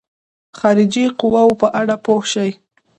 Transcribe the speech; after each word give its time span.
خارجي 0.59 1.05
قواوو 1.19 1.59
په 1.61 1.67
اړه 1.79 1.95
پوه 2.05 2.23
شي. 2.31 2.49